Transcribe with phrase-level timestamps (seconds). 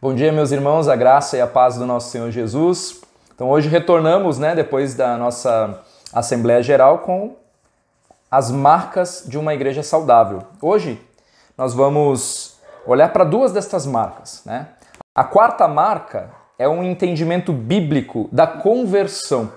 [0.00, 3.00] Bom dia, meus irmãos, a graça e a paz do nosso Senhor Jesus.
[3.34, 5.80] Então, hoje retornamos, né, depois da nossa
[6.12, 7.36] Assembleia Geral, com
[8.30, 10.44] as marcas de uma igreja saudável.
[10.62, 11.00] Hoje
[11.56, 12.57] nós vamos
[12.88, 14.42] olhar para duas destas marcas.
[14.44, 14.66] Né?
[15.14, 19.52] A quarta marca é um entendimento bíblico da conversão.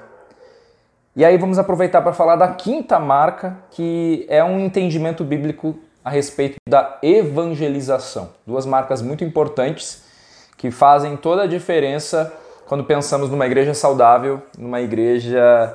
[1.15, 6.09] E aí vamos aproveitar para falar da quinta marca, que é um entendimento bíblico a
[6.09, 8.29] respeito da evangelização.
[8.45, 10.03] Duas marcas muito importantes
[10.57, 12.31] que fazem toda a diferença
[12.65, 15.73] quando pensamos numa igreja saudável, numa igreja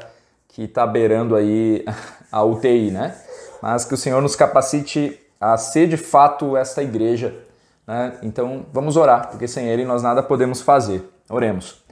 [0.48, 1.84] que está beirando aí
[2.32, 3.14] a UTI, né?
[3.60, 7.45] Mas que o Senhor nos capacite a ser de fato esta igreja.
[7.86, 8.18] Né?
[8.22, 11.08] Então vamos orar, porque sem Ele nós nada podemos fazer.
[11.28, 11.84] Oremos.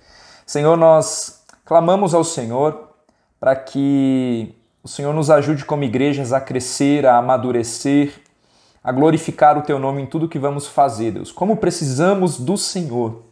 [0.46, 2.90] Senhor, nós clamamos ao Senhor
[3.38, 8.20] para que o Senhor nos ajude como igrejas a crescer, a amadurecer,
[8.82, 11.32] a glorificar o teu nome em tudo que vamos fazer, Deus.
[11.32, 13.22] Como precisamos do Senhor.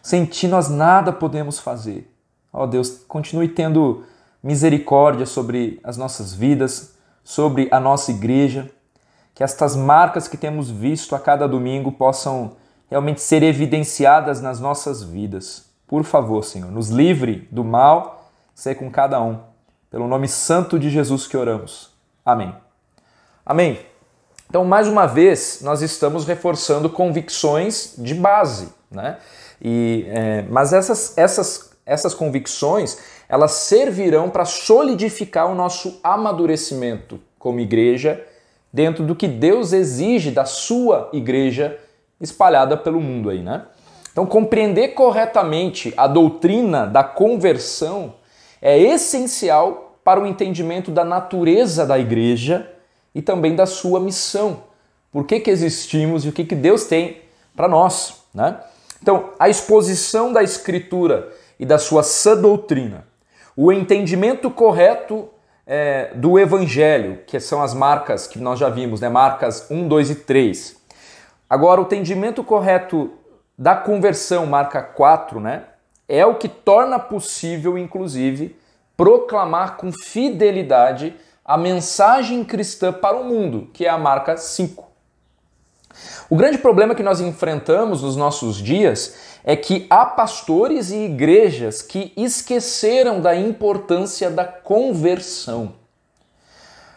[0.00, 2.08] Sem ti nós nada podemos fazer.
[2.52, 4.04] Ó oh, Deus, continue tendo
[4.40, 6.94] misericórdia sobre as nossas vidas,
[7.24, 8.70] sobre a nossa igreja,
[9.36, 12.56] que estas marcas que temos visto a cada domingo possam
[12.88, 15.66] realmente ser evidenciadas nas nossas vidas.
[15.86, 19.38] Por favor, Senhor, nos livre do mal, sei com cada um.
[19.90, 21.90] Pelo nome santo de Jesus que oramos.
[22.24, 22.56] Amém.
[23.44, 23.78] Amém.
[24.48, 29.18] Então, mais uma vez, nós estamos reforçando convicções de base, né?
[29.60, 32.96] E, é, mas essas, essas, essas convicções
[33.28, 38.24] elas servirão para solidificar o nosso amadurecimento como igreja
[38.76, 41.80] dentro do que Deus exige da sua igreja
[42.20, 43.62] espalhada pelo mundo aí, né?
[44.12, 48.16] Então, compreender corretamente a doutrina da conversão
[48.60, 52.70] é essencial para o entendimento da natureza da igreja
[53.14, 54.64] e também da sua missão.
[55.10, 57.22] Por que, que existimos e o que, que Deus tem
[57.56, 58.24] para nós.
[58.34, 58.60] Né?
[59.02, 63.06] Então, a exposição da Escritura e da sua sã doutrina,
[63.56, 65.30] o entendimento correto
[65.66, 69.08] é, do Evangelho, que são as marcas que nós já vimos, né?
[69.08, 70.76] marcas 1, 2 e 3.
[71.50, 73.12] Agora, o entendimento correto
[73.58, 75.64] da conversão, marca 4, né?
[76.08, 78.56] é o que torna possível, inclusive,
[78.96, 84.85] proclamar com fidelidade a mensagem cristã para o mundo, que é a marca 5.
[86.28, 89.14] O grande problema que nós enfrentamos nos nossos dias
[89.44, 95.74] é que há pastores e igrejas que esqueceram da importância da conversão.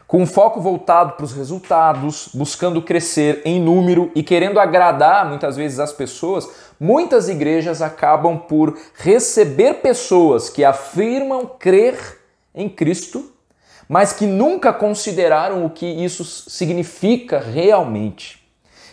[0.07, 5.79] Com foco voltado para os resultados, buscando crescer em número e querendo agradar muitas vezes
[5.79, 6.49] as pessoas,
[6.79, 12.19] muitas igrejas acabam por receber pessoas que afirmam crer
[12.55, 13.31] em Cristo,
[13.87, 18.38] mas que nunca consideraram o que isso significa realmente.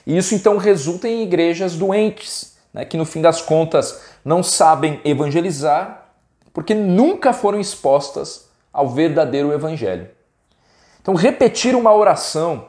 [0.07, 5.01] E isso então resulta em igrejas doentes, né, que no fim das contas não sabem
[5.05, 6.11] evangelizar,
[6.53, 10.09] porque nunca foram expostas ao verdadeiro evangelho.
[11.03, 12.69] Então, repetir uma oração,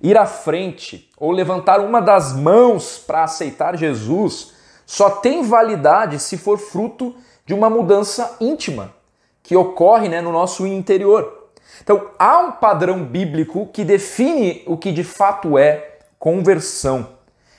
[0.00, 4.52] ir à frente ou levantar uma das mãos para aceitar Jesus
[4.86, 7.14] só tem validade se for fruto
[7.46, 8.94] de uma mudança íntima
[9.42, 11.50] que ocorre né, no nosso interior.
[11.82, 15.93] Então, há um padrão bíblico que define o que de fato é
[16.24, 17.08] conversão.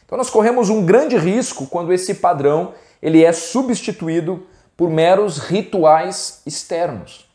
[0.04, 6.42] Então, nós corremos um grande risco quando esse padrão ele é substituído por meros rituais
[6.48, 7.30] externos.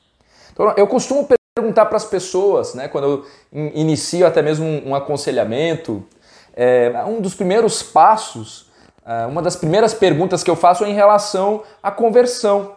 [0.52, 6.04] Então, eu costumo perguntar para as pessoas, né, quando eu inicio até mesmo um, aconselhamento,
[6.52, 8.68] é, um dos primeiros passos,
[9.06, 12.74] é, uma das primeiras perguntas que eu faço é em relação à conversão.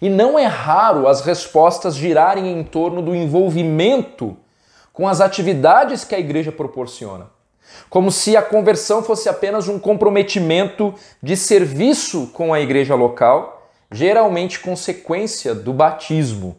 [0.00, 4.36] E não é raro as respostas girarem em torno do envolvimento
[4.92, 7.30] com as atividades que a igreja proporciona.
[7.88, 14.60] Como se a conversão fosse apenas um comprometimento de serviço com a igreja local, geralmente
[14.60, 16.56] consequência do batismo.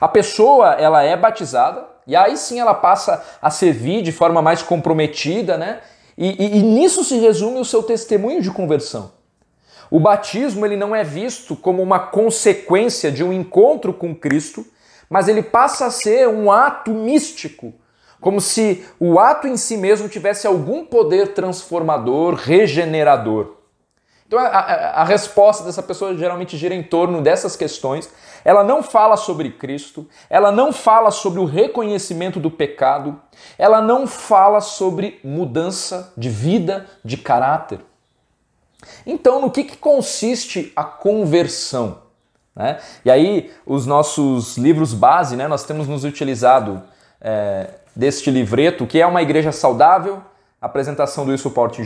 [0.00, 4.62] A pessoa, ela é batizada e aí sim ela passa a servir de forma mais
[4.62, 5.80] comprometida, né?
[6.16, 9.12] E, e, e nisso se resume o seu testemunho de conversão.
[9.90, 14.66] O batismo ele não é visto como uma consequência de um encontro com Cristo,
[15.08, 17.72] mas ele passa a ser um ato místico,
[18.20, 23.56] como se o ato em si mesmo tivesse algum poder transformador, regenerador.
[24.26, 28.10] Então a, a, a, resposta dessa pessoa geralmente gira em torno dessas questões.
[28.44, 33.20] Ela não fala sobre Cristo, ela não fala sobre o reconhecimento do pecado,
[33.56, 37.80] ela não fala sobre mudança de vida, de caráter.
[39.04, 41.98] Então, no que, que consiste a conversão?
[42.54, 42.78] Né?
[43.04, 46.82] E aí, os nossos livros base, né, nós temos nos utilizado
[47.20, 50.22] é, deste livreto, que é uma igreja saudável,
[50.60, 51.82] apresentação do Wilson Porte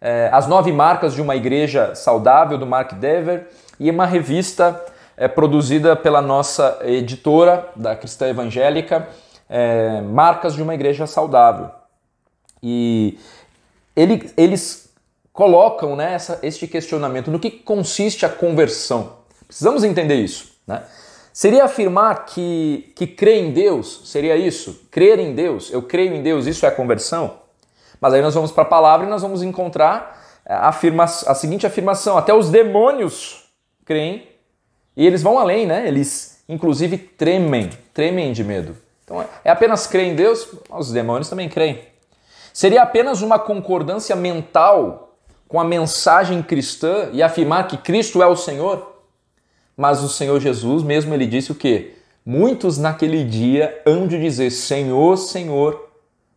[0.00, 3.48] é, as nove marcas de uma igreja saudável, do Mark Dever,
[3.80, 4.84] e uma revista
[5.16, 9.08] é, produzida pela nossa editora, da Cristã Evangélica,
[9.48, 11.70] é, Marcas de uma Igreja Saudável.
[12.62, 13.18] E
[13.94, 14.92] ele, eles
[15.32, 19.12] colocam né, essa, este questionamento: no que consiste a conversão?
[19.46, 20.52] Precisamos entender isso.
[20.66, 20.82] Né?
[21.34, 24.86] Seria afirmar que, que crer em Deus, seria isso?
[24.88, 27.38] Crer em Deus, eu creio em Deus, isso é conversão?
[28.00, 30.16] Mas aí nós vamos para a palavra e nós vamos encontrar
[30.46, 33.48] a, afirma, a seguinte afirmação: até os demônios
[33.84, 34.28] creem
[34.96, 35.88] e eles vão além, né?
[35.88, 38.76] Eles inclusive tremem, tremem de medo.
[39.02, 41.82] Então é apenas crer em Deus, os demônios também creem.
[42.52, 45.16] Seria apenas uma concordância mental
[45.48, 48.93] com a mensagem cristã e afirmar que Cristo é o Senhor?
[49.76, 51.94] Mas o Senhor Jesus mesmo ele disse o quê?
[52.24, 55.90] Muitos naquele dia hão de dizer Senhor, Senhor,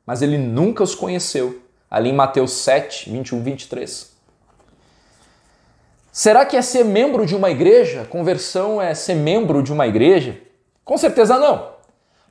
[0.05, 1.61] mas ele nunca os conheceu.
[1.89, 4.17] Ali em Mateus 7, 21, 23.
[6.11, 8.05] Será que é ser membro de uma igreja?
[8.09, 10.41] Conversão é ser membro de uma igreja?
[10.83, 11.69] Com certeza não.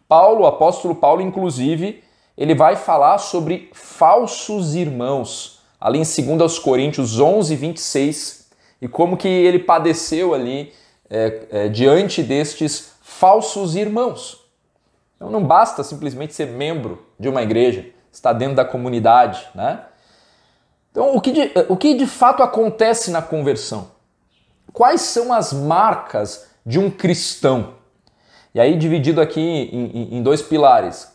[0.08, 2.03] Paulo, o apóstolo Paulo, inclusive,
[2.37, 8.50] ele vai falar sobre falsos irmãos, ali em 2 Coríntios 11, 26,
[8.82, 10.73] e como que ele padeceu ali
[11.11, 14.44] é, é, diante destes falsos irmãos.
[15.17, 19.81] Então não basta simplesmente ser membro de uma igreja, estar dentro da comunidade, né?
[20.91, 23.91] Então, o que, de, o que de fato acontece na conversão?
[24.73, 27.75] Quais são as marcas de um cristão?
[28.55, 31.14] E aí, dividido aqui em, em dois pilares.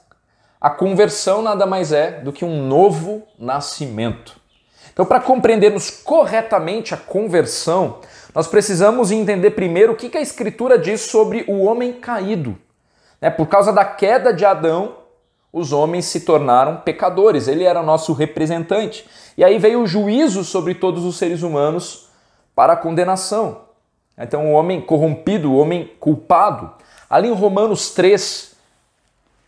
[0.60, 4.40] A conversão nada mais é do que um novo nascimento.
[4.92, 8.00] Então, para compreendermos corretamente a conversão,
[8.34, 12.58] nós precisamos entender primeiro o que a Escritura diz sobre o homem caído.
[13.20, 13.30] Né?
[13.30, 14.98] Por causa da queda de Adão,
[15.52, 19.08] os homens se tornaram pecadores, ele era nosso representante.
[19.38, 22.10] E aí veio o juízo sobre todos os seres humanos
[22.56, 23.62] para a condenação.
[24.18, 26.72] Então, o homem corrompido, o homem culpado,
[27.12, 28.50] Ali em Romanos 3,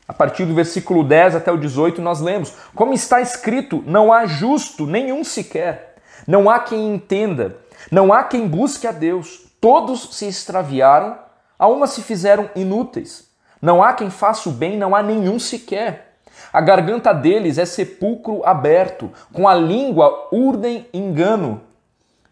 [0.08, 4.26] a partir do versículo 10 até o 18, nós lemos: Como está escrito, não há
[4.26, 5.96] justo nenhum sequer,
[6.28, 7.58] não há quem entenda,
[7.92, 11.18] não há quem busque a Deus, todos se extraviaram,
[11.58, 13.32] a uma se fizeram inúteis.
[13.62, 16.18] Não há quem faça o bem, não há nenhum sequer.
[16.52, 21.62] A garganta deles é sepulcro aberto, com a língua urdem engano.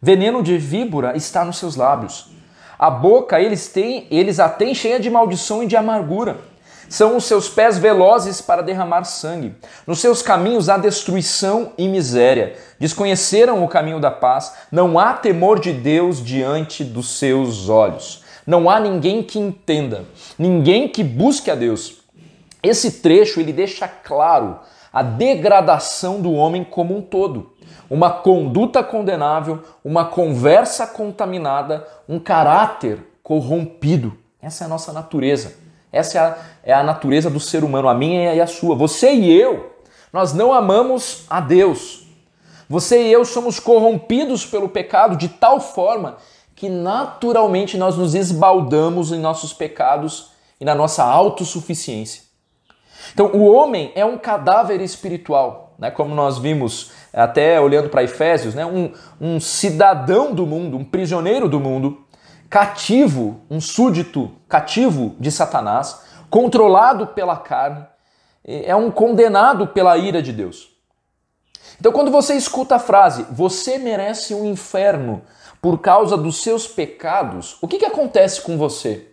[0.01, 2.31] Veneno de víbora está nos seus lábios.
[2.77, 6.50] A boca eles têm, eles a têm cheia de maldição e de amargura.
[6.91, 9.55] São os seus pés velozes para derramar sangue.
[9.88, 12.57] Nos seus caminhos há destruição e miséria.
[12.77, 14.53] Desconheceram o caminho da paz.
[14.69, 18.25] Não há temor de Deus diante dos seus olhos.
[18.45, 20.03] Não há ninguém que entenda,
[20.38, 22.01] ninguém que busque a Deus.
[22.61, 24.59] Esse trecho ele deixa claro
[24.91, 27.53] a degradação do homem como um todo
[27.89, 34.17] uma conduta condenável, uma conversa contaminada, um caráter corrompido.
[34.41, 35.61] Essa é a nossa natureza.
[35.91, 38.75] Essa é a, é a natureza do ser humano, a minha e a sua.
[38.75, 39.75] Você e eu,
[40.11, 42.07] nós não amamos a Deus.
[42.69, 46.17] Você e eu somos corrompidos pelo pecado de tal forma
[46.55, 52.24] que naturalmente nós nos esbaldamos em nossos pecados e na nossa autossuficiência.
[53.13, 55.89] Então, o homem é um cadáver espiritual, né?
[55.89, 58.65] como nós vimos até olhando para Efésios, né?
[58.65, 62.05] um, um cidadão do mundo, um prisioneiro do mundo,
[62.51, 67.86] cativo, um súdito cativo de Satanás, controlado pela carne,
[68.43, 70.70] é um condenado pela ira de Deus.
[71.79, 75.22] Então, quando você escuta a frase, você merece um inferno
[75.62, 79.08] por causa dos seus pecados, o que, que acontece com você?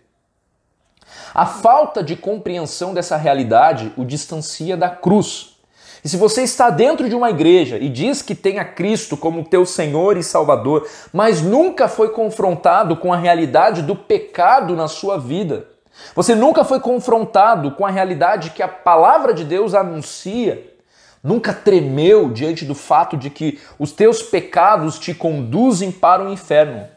[1.33, 5.58] A falta de compreensão dessa realidade o distancia da cruz.
[6.03, 9.43] E se você está dentro de uma igreja e diz que tem a Cristo como
[9.43, 15.17] teu Senhor e Salvador, mas nunca foi confrontado com a realidade do pecado na sua
[15.17, 15.67] vida,
[16.15, 20.73] você nunca foi confrontado com a realidade que a palavra de Deus anuncia,
[21.21, 26.87] nunca tremeu diante do fato de que os teus pecados te conduzem para o inferno,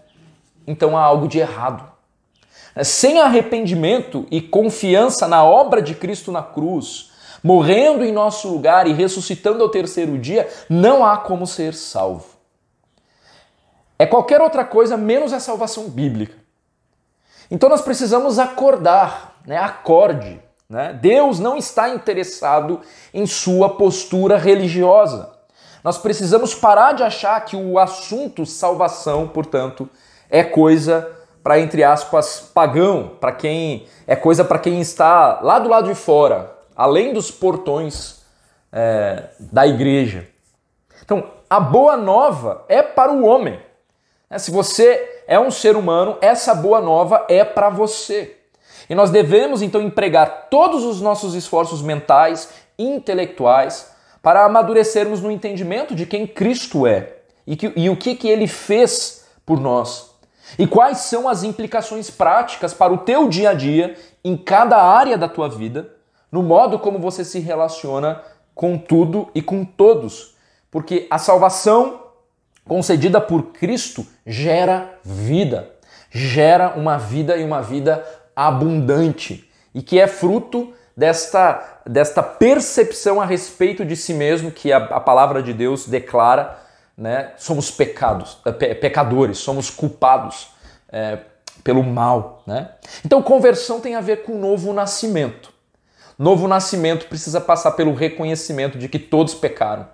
[0.66, 1.90] então há algo de errado.
[2.82, 7.11] Sem arrependimento e confiança na obra de Cristo na cruz,
[7.42, 12.26] morrendo em nosso lugar e ressuscitando ao terceiro dia, não há como ser salvo.
[13.98, 16.36] É qualquer outra coisa menos a salvação bíblica.
[17.50, 19.58] Então nós precisamos acordar, né?
[19.58, 20.40] acorde.
[20.68, 20.98] Né?
[21.00, 22.80] Deus não está interessado
[23.12, 25.30] em sua postura religiosa,
[25.84, 29.88] Nós precisamos parar de achar que o assunto salvação, portanto,
[30.30, 31.10] é coisa
[31.42, 35.94] para entre aspas pagão, para quem é coisa para quem está lá do lado de
[35.94, 38.22] fora, além dos portões
[38.72, 40.28] é, da igreja.
[41.04, 43.60] Então, a boa nova é para o homem.
[44.30, 48.38] É, se você é um ser humano, essa boa nova é para você.
[48.88, 52.48] E nós devemos então empregar todos os nossos esforços mentais,
[52.78, 58.28] intelectuais, para amadurecermos no entendimento de quem Cristo é e, que, e o que, que
[58.28, 60.10] ele fez por nós.
[60.58, 65.18] E quais são as implicações práticas para o teu dia a dia, em cada área
[65.18, 65.91] da tua vida,
[66.32, 68.22] no modo como você se relaciona
[68.54, 70.34] com tudo e com todos.
[70.70, 72.00] Porque a salvação
[72.66, 75.70] concedida por Cristo gera vida,
[76.10, 78.02] gera uma vida e uma vida
[78.34, 84.78] abundante e que é fruto desta, desta percepção a respeito de si mesmo que a,
[84.78, 86.58] a palavra de Deus declara,
[86.96, 87.32] né?
[87.36, 90.50] Somos pecados, pe, pecadores, somos culpados
[90.90, 91.18] é,
[91.64, 92.70] pelo mal, né?
[93.04, 95.51] Então conversão tem a ver com novo nascimento.
[96.22, 99.88] Novo nascimento precisa passar pelo reconhecimento de que todos pecaram.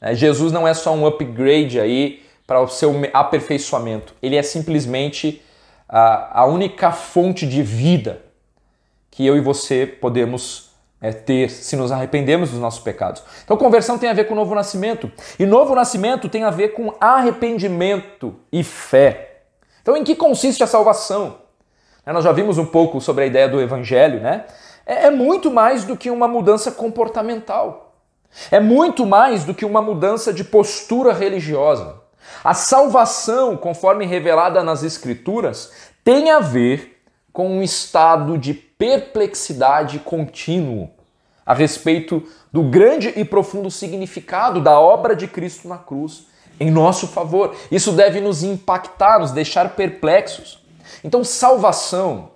[0.00, 0.12] Né?
[0.12, 4.12] Jesus não é só um upgrade aí para o seu aperfeiçoamento.
[4.20, 5.40] Ele é simplesmente
[5.88, 8.22] a, única fonte de vida
[9.08, 13.22] que eu e você podemos é, ter se nos arrependemos dos nossos pecados.
[13.44, 15.12] Então, conversão tem a ver com novo nascimento.
[15.38, 19.42] E novo nascimento tem a ver com arrependimento e fé.
[19.80, 21.36] Então, em que consiste a salvação?
[22.04, 24.44] Né, nós já vimos um pouco sobre a ideia do evangelho, né?
[24.86, 27.94] É, é muito mais do que uma mudança comportamental.
[28.50, 32.00] É muito mais do que uma mudança de postura religiosa.
[32.42, 35.72] A salvação, conforme revelada nas Escrituras,
[36.02, 40.90] tem a ver com um estado de perplexidade contínuo
[41.44, 42.22] a respeito
[42.52, 46.26] do grande e profundo significado da obra de Cristo na cruz
[46.60, 47.54] em nosso favor.
[47.70, 50.62] Isso deve nos impactar, nos deixar perplexos.
[51.02, 52.31] Então, salvação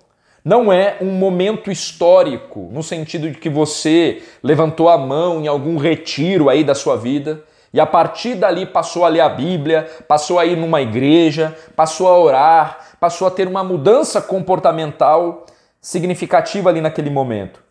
[0.47, 5.75] não é um momento histórico, no sentido de que você levantou a mão em algum
[5.75, 10.39] retiro aí da sua vida e a partir dali passou a ler a Bíblia, passou
[10.39, 15.45] a ir numa igreja, passou a orar, passou a ter uma mudança comportamental
[15.81, 17.61] significativa ali naquele momento.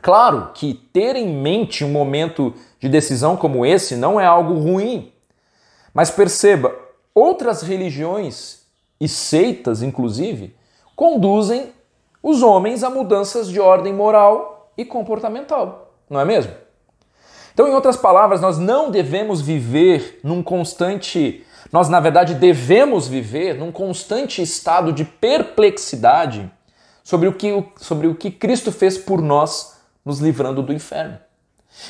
[0.00, 5.10] Claro que ter em mente um momento de decisão como esse não é algo ruim,
[5.92, 6.72] mas perceba,
[7.12, 8.60] outras religiões
[9.00, 10.54] e seitas, inclusive,
[10.94, 11.74] conduzem
[12.28, 16.52] os homens a mudanças de ordem moral e comportamental, não é mesmo?
[17.54, 21.46] Então, em outras palavras, nós não devemos viver num constante.
[21.70, 26.50] Nós, na verdade, devemos viver num constante estado de perplexidade
[27.04, 31.20] sobre o que, sobre o que Cristo fez por nós, nos livrando do inferno.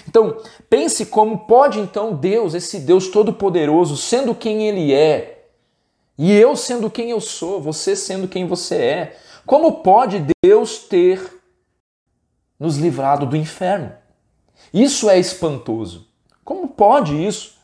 [0.06, 0.36] Então,
[0.68, 5.46] pense como pode então Deus, esse Deus todo-poderoso, sendo quem ele é,
[6.18, 11.40] e eu sendo quem eu sou, você sendo quem você é, como pode Deus ter
[12.58, 13.92] nos livrado do inferno?
[14.74, 16.08] Isso é espantoso.
[16.44, 17.56] Como pode isso?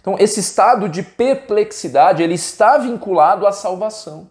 [0.00, 4.30] Então, esse estado de perplexidade, ele está vinculado à salvação.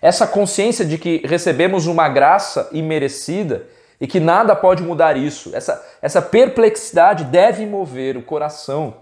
[0.00, 3.66] Essa consciência de que recebemos uma graça imerecida
[4.00, 5.54] e que nada pode mudar isso.
[5.54, 8.96] Essa, essa perplexidade deve mover o coração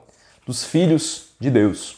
[0.46, 1.96] dos filhos de Deus.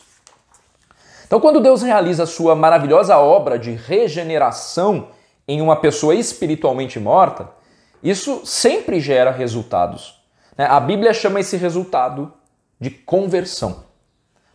[1.27, 5.09] Então, quando Deus realiza a sua maravilhosa obra de regeneração
[5.53, 7.51] em uma pessoa espiritualmente morta,
[8.03, 10.21] isso sempre gera resultados.
[10.57, 10.67] Né?
[10.67, 12.33] A Bíblia chama esse resultado
[12.81, 13.85] de conversão.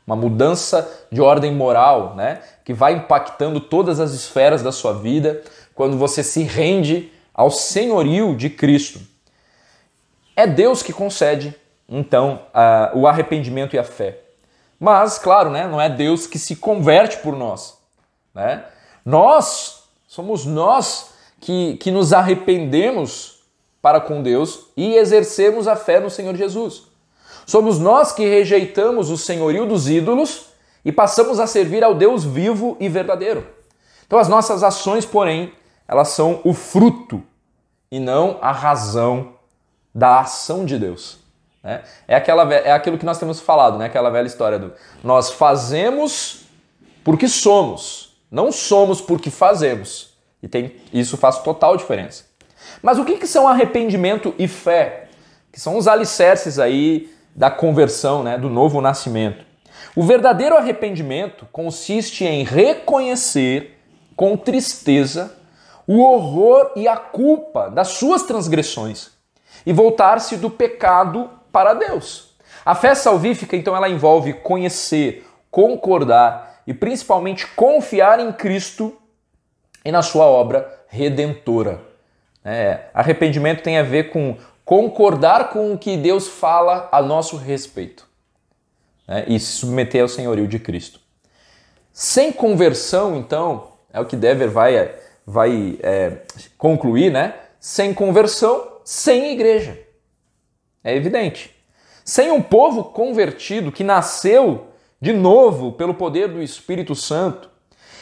[0.05, 2.41] Uma mudança de ordem moral, né?
[2.65, 5.43] que vai impactando todas as esferas da sua vida
[5.75, 8.99] quando você se rende ao senhorio de Cristo.
[10.35, 11.55] É Deus que concede,
[11.87, 12.41] então,
[12.93, 14.19] o arrependimento e a fé.
[14.79, 17.77] Mas, claro, né, não é Deus que se converte por nós.
[18.33, 18.63] Né?
[19.03, 19.76] Nós,
[20.17, 23.43] somos nós que, que nos arrependemos
[23.79, 26.87] para com Deus e exercemos a fé no Senhor Jesus.
[27.45, 30.47] Somos nós que rejeitamos o senhorio dos ídolos
[30.83, 33.47] e passamos a servir ao Deus vivo e verdadeiro.
[34.07, 35.53] Então as nossas ações, porém,
[35.87, 37.21] elas são o fruto
[37.91, 39.33] e não a razão
[39.93, 41.19] da ação de Deus.
[41.61, 41.83] Né?
[42.07, 43.85] É, aquela, é aquilo que nós temos falado, né?
[43.85, 46.39] aquela velha história do nós fazemos
[47.03, 50.06] porque somos, não somos porque fazemos.
[50.41, 52.25] E tem, isso faz total diferença.
[52.81, 55.09] Mas o que, que são arrependimento e fé?
[55.51, 59.45] Que são os alicerces aí da conversão, né, do novo nascimento.
[59.95, 63.79] O verdadeiro arrependimento consiste em reconhecer
[64.15, 65.35] com tristeza
[65.87, 69.11] o horror e a culpa das suas transgressões
[69.65, 72.35] e voltar-se do pecado para Deus.
[72.65, 78.93] A fé salvífica, então, ela envolve conhecer, concordar e principalmente confiar em Cristo
[79.87, 81.79] e na sua obra redentora.
[82.43, 88.05] É, arrependimento tem a ver com concordar com o que Deus fala a nosso respeito
[89.07, 90.99] né, e se submeter ao senhorio de Cristo.
[91.93, 94.93] Sem conversão, então, é o que Dever vai,
[95.25, 96.17] vai é,
[96.57, 97.35] concluir, né?
[97.57, 99.79] Sem conversão, sem igreja.
[100.83, 101.55] É evidente.
[102.03, 104.67] Sem um povo convertido que nasceu
[104.99, 107.55] de novo pelo poder do Espírito Santo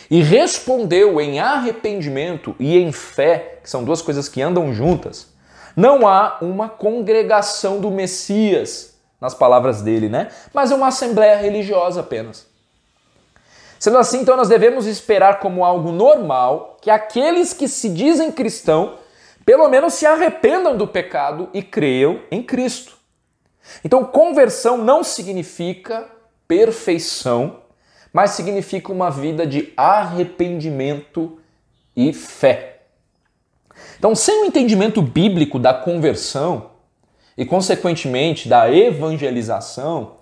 [0.09, 5.33] e respondeu em arrependimento e em fé, que são duas coisas que andam juntas,
[5.75, 10.29] não há uma congregação do Messias, nas palavras dele, né?
[10.53, 12.45] Mas é uma assembleia religiosa apenas.
[13.79, 18.95] Sendo assim, então nós devemos esperar como algo normal que aqueles que se dizem cristão,
[19.45, 22.95] pelo menos se arrependam do pecado e creiam em Cristo.
[23.83, 26.07] Então, conversão não significa
[26.47, 27.61] perfeição,
[28.15, 31.37] mas significa uma vida de arrependimento
[31.93, 32.77] e fé.
[33.99, 36.69] Então, sem o entendimento bíblico da conversão
[37.37, 40.13] e, consequentemente, da evangelização,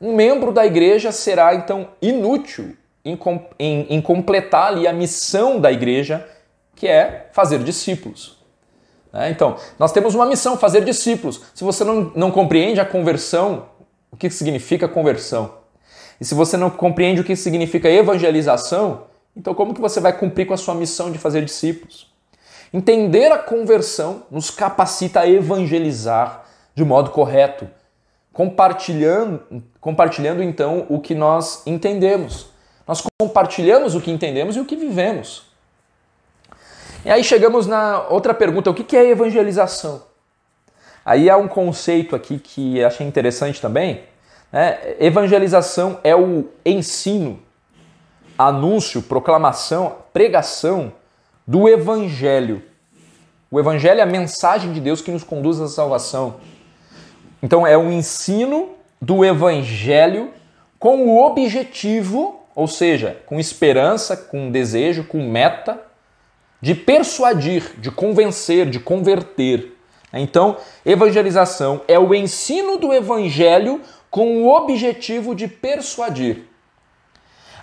[0.00, 3.18] um membro da igreja será então inútil em,
[3.58, 6.24] em, em completar ali a missão da igreja,
[6.76, 8.38] que é fazer discípulos.
[9.12, 11.42] É, então, nós temos uma missão, fazer discípulos.
[11.52, 13.70] Se você não, não compreende a conversão,
[14.12, 15.63] o que significa conversão,
[16.20, 19.04] e se você não compreende o que significa evangelização,
[19.36, 22.12] então como que você vai cumprir com a sua missão de fazer discípulos?
[22.72, 26.44] Entender a conversão nos capacita a evangelizar
[26.74, 27.68] de modo correto,
[28.32, 32.48] compartilhando, compartilhando então o que nós entendemos.
[32.86, 35.44] Nós compartilhamos o que entendemos e o que vivemos.
[37.04, 40.02] E aí chegamos na outra pergunta: o que é evangelização?
[41.04, 44.02] Aí há um conceito aqui que achei interessante também.
[44.54, 44.94] Né?
[45.00, 47.40] Evangelização é o ensino,
[48.38, 50.92] anúncio, proclamação, pregação
[51.44, 52.62] do Evangelho.
[53.50, 56.36] O Evangelho é a mensagem de Deus que nos conduz à salvação.
[57.42, 58.70] Então é o ensino
[59.02, 60.30] do Evangelho
[60.78, 65.80] com o objetivo, ou seja, com esperança, com desejo, com meta,
[66.60, 69.74] de persuadir, de convencer, de converter.
[70.20, 73.80] Então, evangelização é o ensino do evangelho
[74.14, 76.44] com o objetivo de persuadir.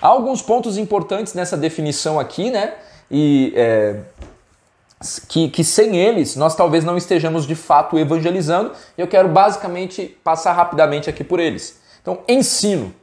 [0.01, 2.73] Há alguns pontos importantes nessa definição aqui, né?
[3.09, 4.01] E é,
[5.29, 8.73] que, que sem eles nós talvez não estejamos de fato evangelizando.
[8.97, 11.79] Eu quero basicamente passar rapidamente aqui por eles.
[12.01, 12.93] Então, ensino.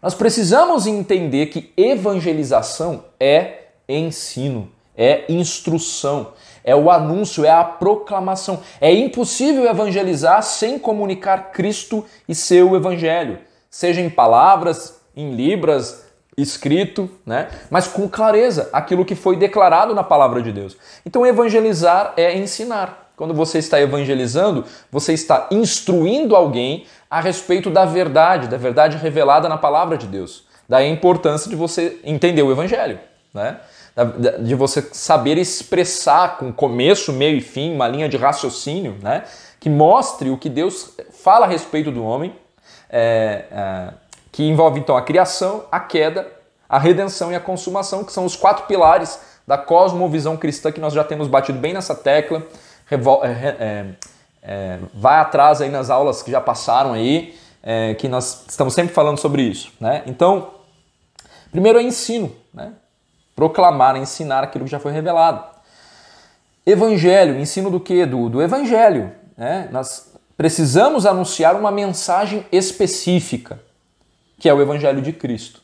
[0.00, 6.32] Nós precisamos entender que evangelização é ensino é instrução,
[6.64, 8.60] é o anúncio, é a proclamação.
[8.80, 13.38] É impossível evangelizar sem comunicar Cristo e seu evangelho,
[13.70, 17.48] seja em palavras, em libras, escrito, né?
[17.70, 20.76] Mas com clareza, aquilo que foi declarado na palavra de Deus.
[21.04, 23.12] Então evangelizar é ensinar.
[23.16, 29.48] Quando você está evangelizando, você está instruindo alguém a respeito da verdade, da verdade revelada
[29.48, 30.44] na palavra de Deus.
[30.68, 32.98] Daí a importância de você entender o evangelho,
[33.34, 33.60] né?
[34.40, 39.24] De você saber expressar com começo, meio e fim, uma linha de raciocínio, né?
[39.60, 42.34] Que mostre o que Deus fala a respeito do homem,
[42.88, 43.94] é, é,
[44.30, 46.26] que envolve então a criação, a queda,
[46.68, 50.94] a redenção e a consumação, que são os quatro pilares da cosmovisão cristã que nós
[50.94, 52.42] já temos batido bem nessa tecla.
[52.90, 53.86] É, é,
[54.42, 58.92] é, vai atrás aí nas aulas que já passaram aí, é, que nós estamos sempre
[58.92, 60.02] falando sobre isso, né?
[60.06, 60.50] Então,
[61.50, 62.72] primeiro é ensino, né?
[63.34, 65.44] Proclamar, ensinar aquilo que já foi revelado.
[66.64, 68.06] Evangelho, ensino do que?
[68.06, 69.12] Do, do Evangelho.
[69.36, 69.68] Né?
[69.72, 73.60] Nós precisamos anunciar uma mensagem específica,
[74.38, 75.60] que é o Evangelho de Cristo.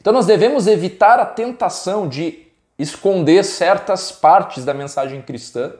[0.00, 2.46] Então nós devemos evitar a tentação de
[2.78, 5.72] esconder certas partes da mensagem cristã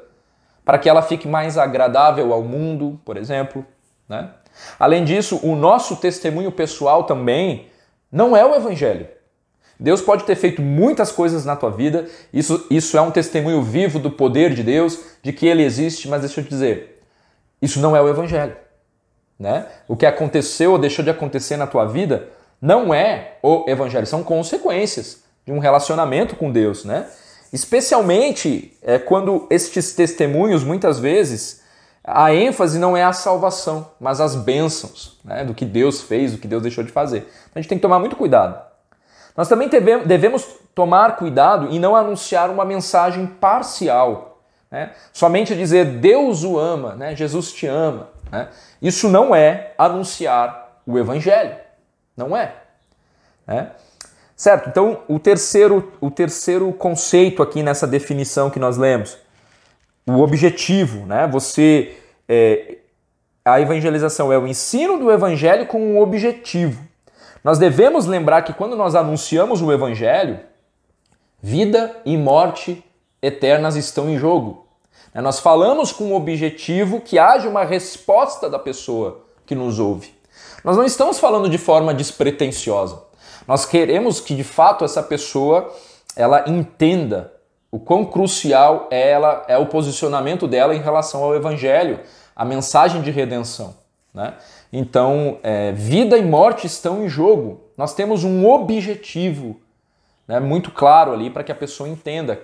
[0.65, 3.65] para que ela fique mais agradável ao mundo, por exemplo.
[4.09, 4.29] Né?
[4.79, 7.69] Além disso, o nosso testemunho pessoal também
[8.11, 9.09] não é o Evangelho.
[9.81, 13.99] Deus pode ter feito muitas coisas na tua vida, isso, isso é um testemunho vivo
[13.99, 17.01] do poder de Deus, de que Ele existe, mas deixa eu te dizer,
[17.63, 18.57] isso não é o Evangelho.
[19.39, 19.67] Né?
[19.87, 22.29] O que aconteceu ou deixou de acontecer na tua vida
[22.61, 26.85] não é o Evangelho, são consequências de um relacionamento com Deus.
[26.85, 27.07] Né?
[27.53, 31.63] Especialmente é, quando estes testemunhos, muitas vezes,
[32.03, 35.45] a ênfase não é a salvação, mas as bênçãos né?
[35.45, 37.19] do que Deus fez, do que Deus deixou de fazer.
[37.19, 38.68] Então a gente tem que tomar muito cuidado.
[39.39, 39.69] Nós também
[40.05, 44.43] devemos tomar cuidado e não anunciar uma mensagem parcial.
[44.69, 44.91] Né?
[45.13, 47.15] Somente dizer Deus o ama, né?
[47.15, 48.09] Jesus te ama.
[48.33, 48.49] Né?
[48.83, 51.55] Isso não é anunciar o evangelho.
[52.17, 52.53] Não é.
[53.47, 53.67] é.
[54.35, 54.71] Certo?
[54.71, 59.17] Então, o terceiro, o terceiro conceito aqui nessa definição que nós lemos,
[60.05, 61.29] o objetivo, né?
[61.29, 61.97] Você
[62.29, 62.79] é,
[63.45, 66.88] a evangelização é o ensino do evangelho com um objetivo.
[67.43, 70.41] Nós devemos lembrar que quando nós anunciamos o evangelho,
[71.41, 72.85] vida e morte
[73.23, 74.67] eternas estão em jogo.
[75.15, 80.13] Né, nós falamos com o objetivo que haja uma resposta da pessoa que nos ouve.
[80.65, 83.03] Nós não estamos falando de forma despretensiosa.
[83.47, 85.73] Nós queremos que de fato essa pessoa
[86.17, 87.33] ela entenda
[87.71, 92.01] o quão crucial é ela é o posicionamento dela em relação ao evangelho,
[92.35, 93.75] a mensagem de redenção.
[94.13, 94.35] Né?
[94.73, 97.61] Então, é, vida e morte estão em jogo.
[97.77, 99.61] Nós temos um objetivo
[100.27, 102.41] né, muito claro ali para que a pessoa entenda.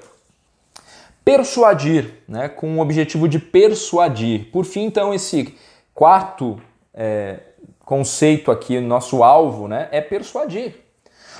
[1.24, 4.50] Persuadir, né, com o objetivo de persuadir.
[4.50, 5.54] Por fim, então, esse
[5.94, 6.60] quarto
[6.94, 7.40] é,
[7.84, 10.76] conceito aqui, nosso alvo, né, é persuadir.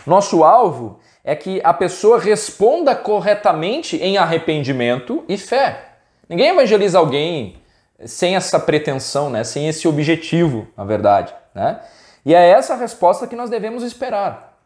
[0.07, 5.93] Nosso alvo é que a pessoa responda corretamente em arrependimento e fé.
[6.29, 7.57] Ninguém evangeliza alguém
[8.05, 9.45] sem essa pretensão, né?
[9.45, 11.35] sem esse objetivo, na verdade.
[11.55, 11.81] Né?
[12.25, 14.59] E é essa resposta que nós devemos esperar.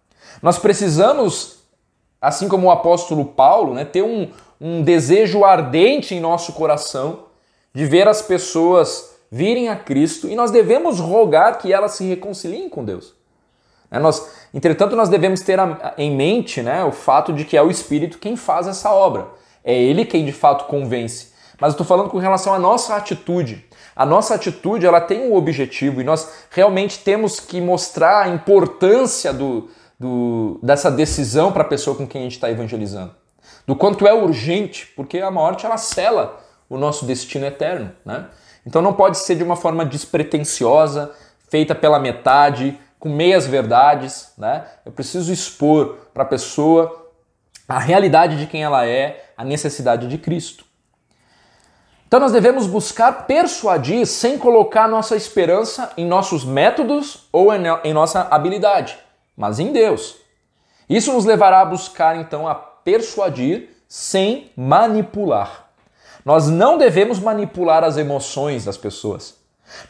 [0.42, 1.64] Nós precisamos,
[2.20, 7.24] assim como o apóstolo Paulo, né, ter um, um desejo ardente em nosso coração
[7.74, 12.68] de ver as pessoas virem a Cristo e nós devemos rogar que elas se reconciliem
[12.68, 13.14] com Deus.
[13.90, 15.58] É, nós, entretanto, nós devemos ter
[15.96, 19.28] em mente né, o fato de que é o Espírito quem faz essa obra.
[19.64, 21.32] É Ele quem de fato convence.
[21.60, 23.66] Mas eu estou falando com relação à nossa atitude.
[23.94, 29.32] A nossa atitude ela tem um objetivo e nós realmente temos que mostrar a importância
[29.32, 29.68] do,
[29.98, 33.12] do dessa decisão para a pessoa com quem a gente está evangelizando.
[33.66, 37.92] Do quanto é urgente, porque a morte ela sela o nosso destino eterno.
[38.04, 38.26] Né?
[38.64, 41.12] Então não pode ser de uma forma despretensiosa,
[41.48, 44.32] feita pela metade, com meias verdades.
[44.38, 44.64] Né?
[44.86, 47.06] Eu preciso expor para a pessoa
[47.68, 50.67] a realidade de quem ela é, a necessidade de Cristo.
[52.08, 58.22] Então nós devemos buscar persuadir sem colocar nossa esperança em nossos métodos ou em nossa
[58.30, 58.98] habilidade,
[59.36, 60.16] mas em Deus.
[60.88, 65.68] Isso nos levará a buscar então a persuadir sem manipular.
[66.24, 69.36] Nós não devemos manipular as emoções das pessoas.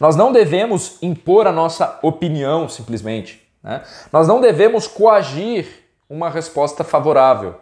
[0.00, 3.48] Nós não devemos impor a nossa opinião simplesmente.
[3.62, 3.80] Né?
[4.12, 5.68] Nós não devemos coagir
[6.10, 7.54] uma resposta favorável.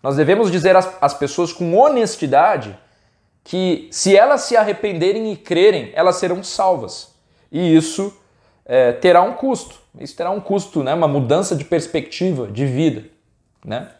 [0.00, 2.78] Nós devemos dizer às, às pessoas com honestidade
[3.48, 7.14] que se elas se arrependerem e crerem, elas serão salvas.
[7.50, 8.14] E isso
[8.62, 9.80] é, terá um custo.
[9.98, 10.92] Isso terá um custo, né?
[10.92, 13.06] uma mudança de perspectiva, de vida.
[13.64, 13.90] Né?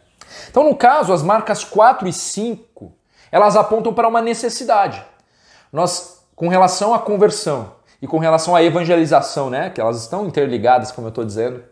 [0.51, 2.93] Então, no caso, as marcas 4 e 5,
[3.31, 5.03] elas apontam para uma necessidade.
[5.73, 9.71] Nós, com relação à conversão e com relação à evangelização, né?
[9.71, 11.63] que elas estão interligadas, como eu estou dizendo,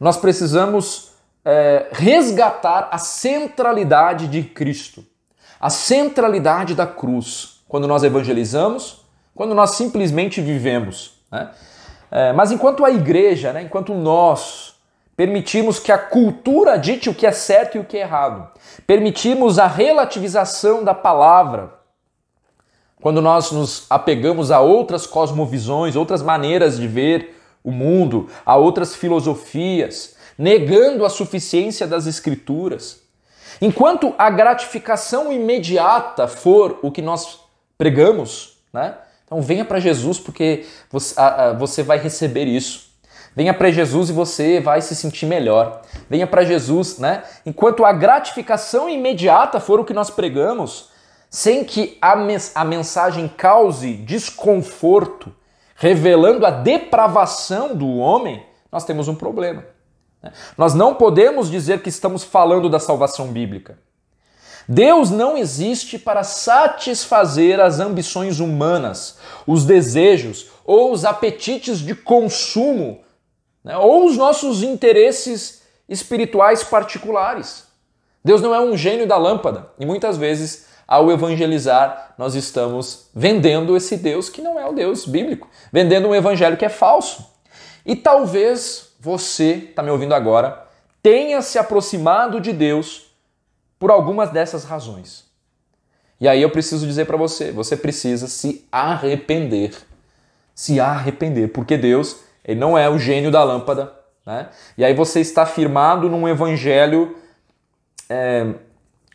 [0.00, 1.12] nós precisamos
[1.44, 5.06] é, resgatar a centralidade de Cristo
[5.64, 9.00] a centralidade da cruz quando nós evangelizamos,
[9.34, 11.14] quando nós simplesmente vivemos.
[11.32, 11.50] Né?
[12.10, 14.74] É, mas enquanto a igreja, né, enquanto nós
[15.16, 18.46] permitimos que a cultura dite o que é certo e o que é errado,
[18.86, 21.72] permitimos a relativização da palavra,
[23.00, 28.94] quando nós nos apegamos a outras cosmovisões, outras maneiras de ver o mundo, a outras
[28.94, 33.03] filosofias, negando a suficiência das escrituras,
[33.64, 37.40] Enquanto a gratificação imediata for o que nós
[37.78, 38.94] pregamos, né?
[39.24, 42.90] Então venha para Jesus porque você, a, a, você vai receber isso.
[43.34, 45.80] Venha para Jesus e você vai se sentir melhor.
[46.10, 47.22] Venha para Jesus, né?
[47.46, 50.90] Enquanto a gratificação imediata for o que nós pregamos,
[51.30, 55.34] sem que a, mes a mensagem cause desconforto,
[55.74, 59.64] revelando a depravação do homem, nós temos um problema.
[60.56, 63.78] Nós não podemos dizer que estamos falando da salvação bíblica.
[64.66, 73.00] Deus não existe para satisfazer as ambições humanas, os desejos ou os apetites de consumo,
[73.62, 73.76] né?
[73.76, 77.64] ou os nossos interesses espirituais particulares.
[78.24, 83.76] Deus não é um gênio da lâmpada e muitas vezes, ao evangelizar, nós estamos vendendo
[83.76, 87.34] esse Deus que não é o Deus bíblico, vendendo um evangelho que é falso.
[87.84, 90.66] E talvez você está me ouvindo agora,
[91.02, 93.14] tenha se aproximado de Deus
[93.78, 95.26] por algumas dessas razões.
[96.18, 99.76] E aí eu preciso dizer para você, você precisa se arrepender.
[100.54, 103.92] Se arrepender, porque Deus, ele não é o gênio da lâmpada,
[104.24, 104.48] né?
[104.78, 107.14] E aí você está firmado num evangelho
[108.08, 108.54] é,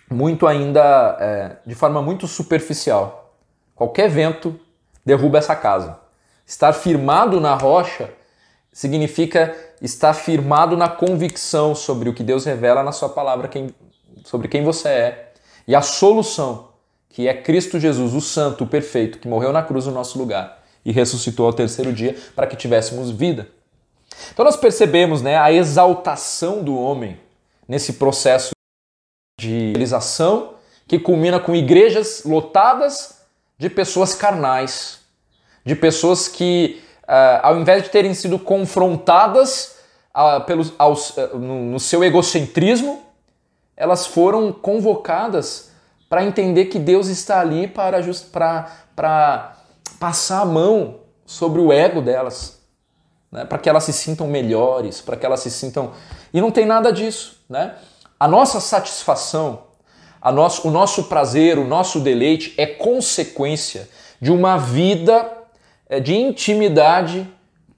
[0.07, 3.33] muito ainda, é, de forma muito superficial.
[3.73, 4.59] Qualquer vento
[5.03, 5.99] derruba essa casa.
[6.45, 8.11] Estar firmado na rocha
[8.71, 13.73] significa estar firmado na convicção sobre o que Deus revela na sua palavra, quem,
[14.25, 15.33] sobre quem você é.
[15.67, 16.69] E a solução,
[17.09, 20.63] que é Cristo Jesus, o Santo, o Perfeito, que morreu na cruz no nosso lugar
[20.83, 23.47] e ressuscitou ao terceiro dia para que tivéssemos vida.
[24.33, 27.19] Então nós percebemos né, a exaltação do homem
[27.67, 28.51] nesse processo
[29.39, 30.55] de realização
[30.87, 33.19] que culmina com igrejas lotadas
[33.57, 35.01] de pessoas carnais,
[35.63, 36.81] de pessoas que,
[37.41, 39.75] ao invés de terem sido confrontadas
[40.15, 43.01] uh, pelos, aos, uh, no, no seu egocentrismo,
[43.75, 45.71] elas foram convocadas
[46.09, 49.57] para entender que Deus está ali para, just, para, para
[49.99, 52.59] passar a mão sobre o ego delas,
[53.31, 53.45] né?
[53.45, 55.91] para que elas se sintam melhores, para que elas se sintam.
[56.33, 57.39] E não tem nada disso.
[57.47, 57.75] Né?
[58.19, 59.63] A nossa satisfação,
[60.21, 63.87] a nosso, o nosso prazer, o nosso deleite é consequência
[64.19, 65.38] de uma vida
[65.97, 67.25] de intimidade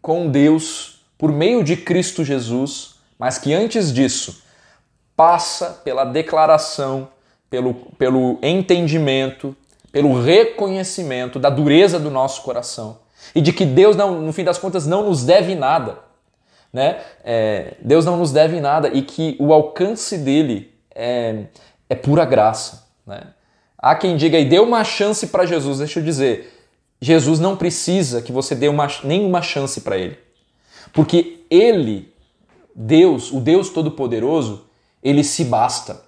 [0.02, 4.42] com Deus por meio de Cristo Jesus, mas que antes disso
[5.16, 7.10] passa pela declaração,
[7.48, 9.56] pelo, pelo entendimento,
[9.92, 12.98] pelo reconhecimento da dureza do nosso coração
[13.36, 16.00] e de que Deus, não, no fim das contas, não nos deve nada.
[16.74, 17.02] Né?
[17.24, 21.44] É, Deus não nos deve nada e que o alcance dele é,
[21.90, 22.88] é pura graça.
[23.06, 23.22] Né?
[23.78, 25.80] Há quem diga e dê uma chance para Jesus.
[25.80, 26.61] Deixa eu dizer,
[27.02, 30.20] Jesus não precisa que você dê uma, nenhuma chance para ele.
[30.94, 32.14] Porque ele,
[32.76, 34.66] Deus, o Deus Todo-Poderoso,
[35.02, 36.04] ele se basta.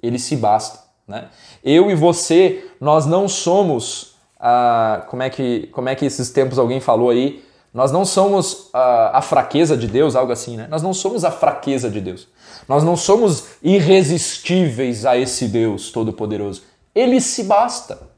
[0.00, 0.78] Ele se basta.
[1.06, 1.28] Né?
[1.64, 4.14] Eu e você, nós não somos.
[4.38, 7.44] Ah, como, é que, como é que esses tempos alguém falou aí?
[7.74, 10.66] Nós não somos a, a fraqueza de Deus, algo assim, né?
[10.70, 12.26] Nós não somos a fraqueza de Deus.
[12.68, 16.62] Nós não somos irresistíveis a esse Deus Todo-Poderoso.
[16.94, 18.15] Ele se basta.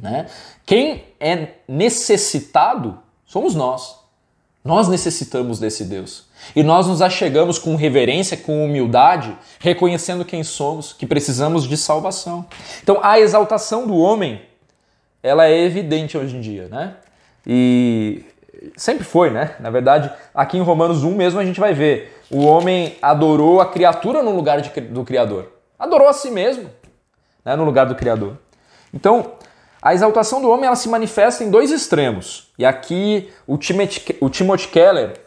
[0.00, 0.26] Né?
[0.64, 4.00] Quem é necessitado somos nós.
[4.64, 6.28] Nós necessitamos desse Deus.
[6.54, 12.46] E nós nos achegamos com reverência, com humildade, reconhecendo quem somos, que precisamos de salvação.
[12.82, 14.42] Então a exaltação do homem,
[15.22, 16.94] ela é evidente hoje em dia, né?
[17.46, 18.22] E
[18.76, 19.54] sempre foi, né?
[19.60, 22.20] Na verdade, aqui em Romanos 1 mesmo a gente vai ver.
[22.30, 25.52] O homem adorou a criatura no lugar de, do Criador.
[25.78, 26.70] Adorou a si mesmo,
[27.44, 27.56] né?
[27.56, 28.36] no lugar do Criador.
[28.92, 29.32] Então,
[29.82, 32.50] a exaltação do homem ela se manifesta em dois extremos.
[32.58, 35.20] E aqui o Timothy, o Timothy Keller,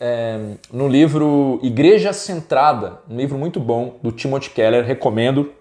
[0.00, 0.38] é,
[0.72, 5.52] no livro Igreja Centrada, um livro muito bom do Timothy Keller, recomendo,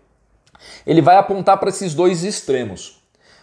[0.85, 3.01] ele vai apontar para esses dois extremos.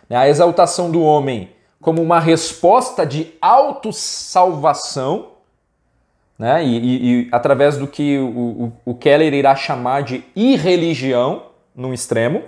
[0.08, 0.16] Né?
[0.16, 1.50] A exaltação do homem
[1.80, 5.32] como uma resposta de autossalvação,
[6.38, 6.64] né?
[6.64, 11.92] E, e, e, através do que o, o, o, Keller irá chamar de irreligião, num
[11.92, 12.42] extremo.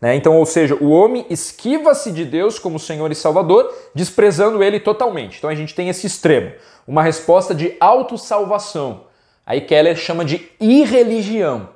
[0.00, 0.14] Né?
[0.16, 5.38] Então, ou seja, o homem esquiva-se de Deus como Senhor e Salvador, desprezando ele totalmente.
[5.38, 6.52] Então a gente tem esse extremo,
[6.86, 9.04] uma resposta de autossalvação.
[9.44, 11.68] Aí Keller chama de irreligião.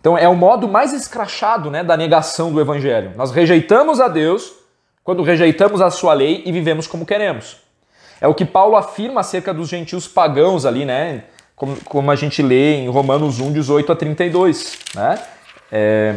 [0.00, 3.12] Então é o modo mais escrachado né, da negação do evangelho.
[3.16, 4.52] Nós rejeitamos a Deus
[5.02, 7.56] quando rejeitamos a sua lei e vivemos como queremos.
[8.20, 11.24] É o que Paulo afirma acerca dos gentios pagãos ali, né?
[11.56, 15.22] Como, como a gente lê em Romanos 1, 18 a 32, né?
[15.70, 16.16] É...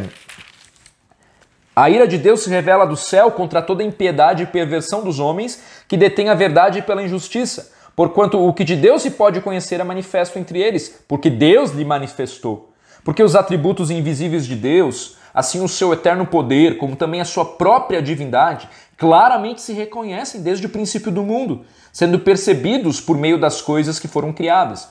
[1.80, 5.62] A ira de Deus se revela do céu contra toda impiedade e perversão dos homens
[5.86, 9.84] que detêm a verdade pela injustiça, porquanto o que de Deus se pode conhecer é
[9.84, 12.72] manifesto entre eles, porque Deus lhe manifestou.
[13.04, 17.44] Porque os atributos invisíveis de Deus, assim o seu eterno poder, como também a sua
[17.44, 23.62] própria divindade, claramente se reconhecem desde o princípio do mundo, sendo percebidos por meio das
[23.62, 24.88] coisas que foram criadas.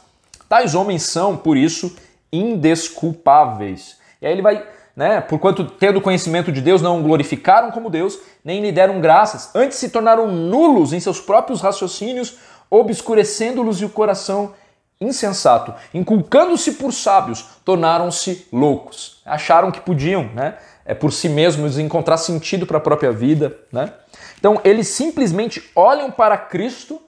[0.47, 1.93] Tais homens são, por isso,
[2.32, 3.97] indesculpáveis.
[4.21, 4.63] E aí ele vai,
[4.97, 9.51] né, porquanto tendo conhecimento de Deus, não o glorificaram como Deus, nem lhe deram graças,
[9.53, 14.55] antes se tornaram nulos em seus próprios raciocínios, obscurecendo-los o coração
[14.99, 19.21] insensato, inculcando-se por sábios, tornaram-se loucos.
[19.23, 20.55] Acharam que podiam, né?
[20.83, 23.93] É por si mesmos encontrar sentido para a própria vida, né?
[24.39, 26.99] Então eles simplesmente olham para Cristo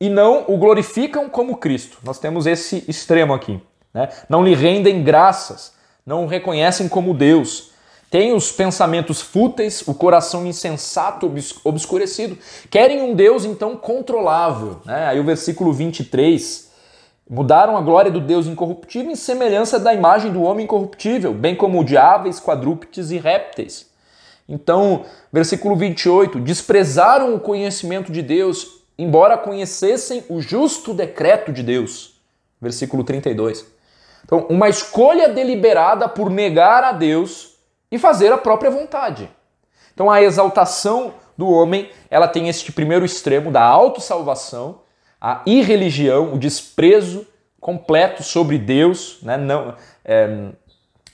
[0.00, 1.98] e não o glorificam como Cristo.
[2.04, 3.60] Nós temos esse extremo aqui,
[3.92, 4.10] né?
[4.28, 5.75] Não lhe rendem graças,
[6.06, 7.72] não o reconhecem como Deus.
[8.08, 11.30] Têm os pensamentos fúteis, o coração insensato,
[11.64, 12.38] obscurecido.
[12.70, 15.08] Querem um Deus então controlável, né?
[15.08, 16.66] Aí o versículo 23
[17.28, 21.84] Mudaram a glória do Deus incorruptível em semelhança da imagem do homem incorruptível, bem como
[21.84, 23.90] de aves, quadrúpedes e répteis.
[24.48, 32.14] Então, versículo 28, desprezaram o conhecimento de Deus, embora conhecessem o justo decreto de Deus.
[32.62, 33.66] Versículo 32.
[34.26, 37.54] Então, uma escolha deliberada por negar a Deus
[37.90, 39.30] e fazer a própria vontade.
[39.94, 44.80] Então, a exaltação do homem, ela tem este primeiro extremo da autossalvação,
[45.20, 47.26] a irreligião, o desprezo
[47.60, 49.36] completo sobre Deus, né?
[49.36, 50.48] não, é,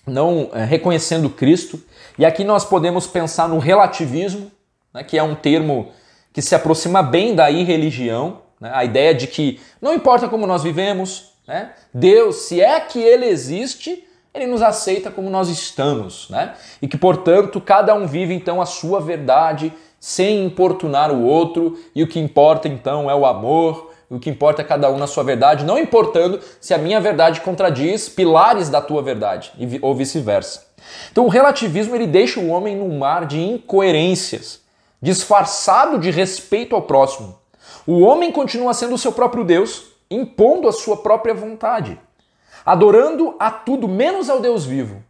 [0.07, 1.81] não é, reconhecendo Cristo.
[2.19, 4.51] E aqui nós podemos pensar no relativismo,
[4.93, 5.05] né?
[5.05, 5.93] que é um termo
[6.33, 8.71] que se aproxima bem da irreligião, né?
[8.75, 11.73] a ideia de que não importa como nós vivemos, né?
[11.93, 16.55] Deus, se é que Ele existe, Ele nos aceita como nós estamos, né?
[16.81, 22.03] e que portanto cada um vive então a sua verdade sem importunar o outro, e
[22.03, 25.23] o que importa então é o amor, o que importa é cada um na sua
[25.23, 30.67] verdade, não importando se a minha verdade contradiz pilares da tua verdade, ou vice-versa.
[31.13, 34.61] Então o relativismo ele deixa o homem num mar de incoerências,
[35.01, 37.39] disfarçado de respeito ao próximo.
[37.87, 41.99] O homem continua sendo o seu próprio Deus, impondo a sua própria vontade,
[42.65, 45.03] adorando a tudo menos ao Deus vivo.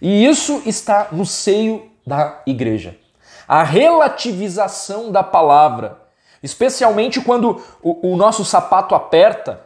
[0.00, 2.96] E isso está no seio da igreja.
[3.46, 6.00] A relativização da palavra
[6.42, 9.60] Especialmente quando o, o nosso sapato aperta,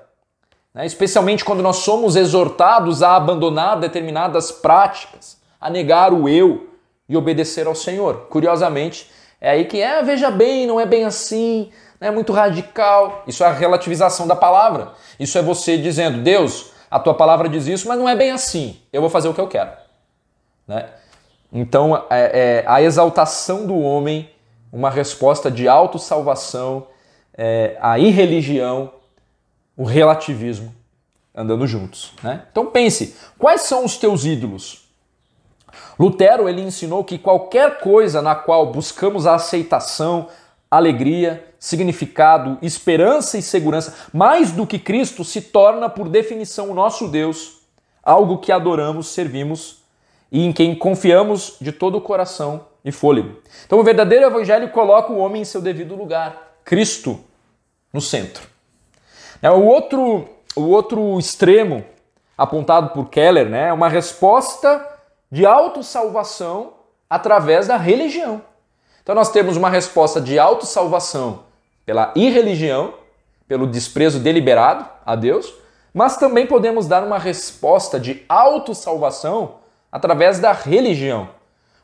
[0.73, 0.85] né?
[0.85, 6.69] especialmente quando nós somos exortados a abandonar determinadas práticas, a negar o eu
[7.09, 8.27] e obedecer ao Senhor.
[8.29, 11.71] Curiosamente, é aí que é, veja bem, não é bem assim,
[12.07, 13.23] é muito radical.
[13.27, 14.93] Isso é a relativização da palavra.
[15.19, 18.79] Isso é você dizendo, Deus, a tua palavra diz isso, mas não é bem assim.
[18.93, 19.71] Eu vou fazer o que eu quero.
[20.67, 20.87] Né?
[21.53, 24.31] Então, é, é, a exaltação do homem
[24.75, 26.89] uma resposta de autossalvação
[27.33, 28.93] é, à irreligião,
[29.77, 30.75] o relativismo
[31.33, 32.13] andando juntos.
[32.21, 32.43] Né?
[32.51, 34.89] Então pense, quais são os teus ídolos?
[35.97, 40.29] Lutero ele ensinou que qualquer coisa na qual buscamos a aceitação,
[40.77, 47.09] alegria, significado, esperança e segurança, mais do que Cristo, se torna por definição o nosso
[47.09, 47.61] Deus,
[48.03, 49.83] algo que adoramos, servimos
[50.31, 53.41] e em quem confiamos de todo o coração e fôlego.
[53.65, 57.21] Então, o verdadeiro evangelho coloca o homem em seu devido lugar, Cristo
[57.93, 58.47] no centro.
[59.41, 61.85] É, o outro, o outro extremo
[62.37, 64.87] apontado por Keller né, é uma resposta
[65.31, 66.75] de autossalvação
[67.09, 68.43] através da religião.
[69.05, 71.45] Então, nós temos uma resposta de autossalvação
[71.85, 72.95] pela irreligião,
[73.47, 75.53] pelo desprezo deliberado a Deus,
[75.93, 79.57] mas também podemos dar uma resposta de autossalvação
[79.93, 81.29] através da religião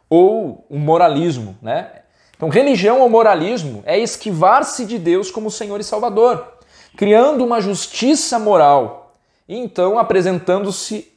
[0.09, 1.93] ou o moralismo, né?
[2.35, 6.55] Então, religião ou moralismo é esquivar-se de Deus como Senhor e Salvador,
[6.97, 9.13] criando uma justiça moral
[9.47, 11.13] e então apresentando-se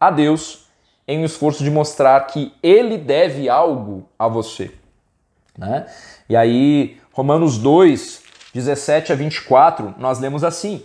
[0.00, 0.66] a Deus
[1.06, 4.74] em um esforço de mostrar que ele deve algo a você.
[5.56, 5.86] Né?
[6.28, 10.82] E aí, Romanos 2, 17 a 24, nós lemos assim: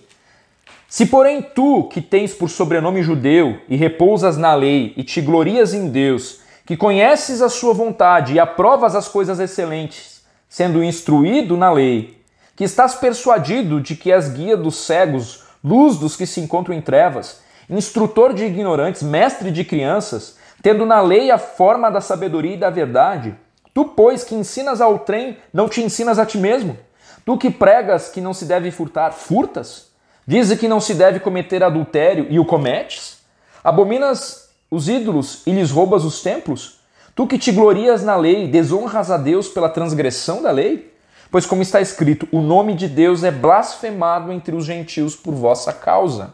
[0.87, 5.73] Se, porém, tu, que tens por sobrenome judeu e repousas na lei e te glorias
[5.73, 11.71] em Deus, que conheces a sua vontade e aprovas as coisas excelentes, sendo instruído na
[11.71, 12.21] lei,
[12.55, 16.81] que estás persuadido de que és guia dos cegos, luz dos que se encontram em
[16.81, 22.59] trevas, instrutor de ignorantes, mestre de crianças, tendo na lei a forma da sabedoria e
[22.59, 23.35] da verdade,
[23.73, 26.77] tu, pois, que ensinas ao trem, não te ensinas a ti mesmo?
[27.25, 29.91] Tu que pregas que não se deve furtar, furtas?
[30.25, 33.19] Dizes que não se deve cometer adultério e o cometes?
[33.63, 36.79] Abominas os ídolos e lhes roubas os templos?
[37.13, 40.93] Tu que te glorias na lei, desonras a Deus pela transgressão da lei?
[41.29, 45.71] Pois, como está escrito, o nome de Deus é blasfemado entre os gentios por vossa
[45.71, 46.33] causa.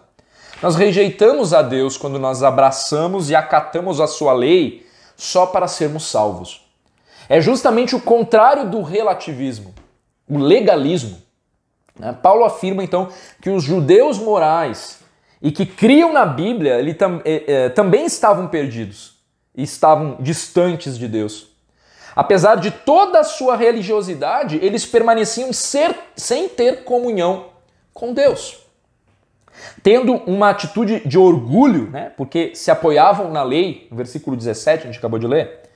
[0.61, 6.05] Nós rejeitamos a Deus quando nós abraçamos e acatamos a sua lei só para sermos
[6.05, 6.66] salvos.
[7.29, 9.73] É justamente o contrário do relativismo,
[10.29, 11.21] o legalismo.
[11.99, 12.15] Né?
[12.21, 13.09] Paulo afirma então
[13.41, 14.99] que os judeus morais
[15.41, 19.15] e que criam na Bíblia, ele tam, é, é, também estavam perdidos
[19.55, 21.47] e estavam distantes de Deus.
[22.15, 27.49] Apesar de toda a sua religiosidade, eles permaneciam ser, sem ter comunhão
[27.93, 28.57] com Deus.
[29.83, 34.85] Tendo uma atitude de orgulho, né, porque se apoiavam na lei, no versículo 17, a
[34.87, 35.66] gente acabou de ler.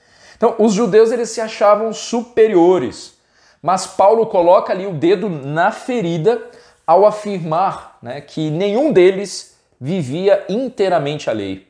[0.41, 3.13] Então, os judeus eles se achavam superiores,
[3.61, 6.49] mas Paulo coloca ali o dedo na ferida
[6.87, 11.67] ao afirmar né, que nenhum deles vivia inteiramente a lei.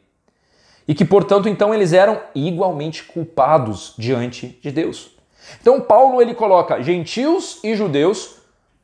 [0.87, 5.17] E que, portanto, então eles eram igualmente culpados diante de Deus.
[5.59, 8.37] Então Paulo ele coloca gentios e judeus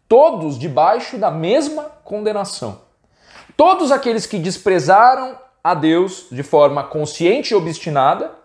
[0.05, 2.81] todos debaixo da mesma condenação.
[3.55, 8.35] Todos aqueles que desprezaram a Deus de forma consciente e obstinada,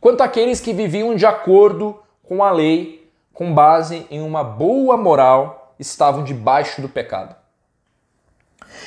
[0.00, 5.74] quanto aqueles que viviam de acordo com a lei, com base em uma boa moral,
[5.78, 7.34] estavam debaixo do pecado.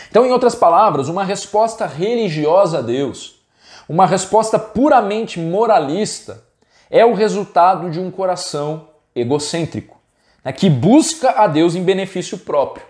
[0.09, 3.41] Então, em outras palavras, uma resposta religiosa a Deus,
[3.87, 6.43] uma resposta puramente moralista,
[6.89, 9.99] é o resultado de um coração egocêntrico,
[10.43, 12.85] né, que busca a Deus em benefício próprio.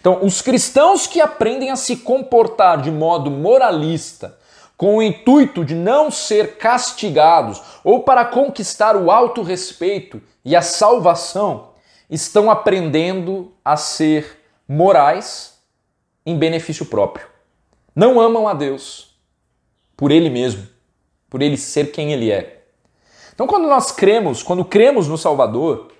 [0.00, 4.38] Então, os cristãos que aprendem a se comportar de modo moralista,
[4.76, 11.70] com o intuito de não ser castigados ou para conquistar o auto-respeito e a salvação,
[12.10, 15.58] estão aprendendo a ser morais
[16.26, 17.26] em benefício próprio.
[17.94, 19.16] Não amam a Deus
[19.96, 20.66] por Ele mesmo,
[21.30, 22.64] por Ele ser quem Ele é.
[23.32, 25.92] Então, quando nós cremos, quando cremos no Salvador,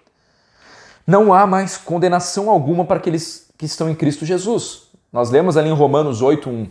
[1.06, 4.84] não há mais condenação alguma para aqueles que estão em Cristo Jesus.
[5.12, 6.68] Nós lemos ali em Romanos 8:1.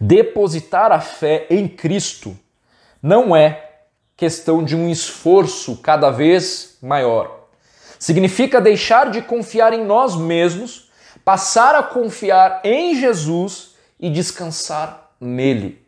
[0.00, 2.38] Depositar a fé em Cristo
[3.02, 3.68] não é
[4.16, 7.48] questão de um esforço cada vez maior.
[7.98, 10.90] Significa deixar de confiar em nós mesmos,
[11.24, 15.84] passar a confiar em Jesus e descansar nele.